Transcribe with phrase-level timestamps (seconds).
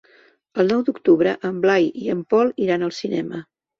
[0.61, 3.45] El nou d'octubre en Blai i en Pol iran al cinema.